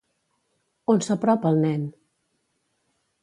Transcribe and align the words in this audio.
On 0.93 1.03
s'apropa 1.07 1.51
el 1.55 1.61
nen? 1.65 1.83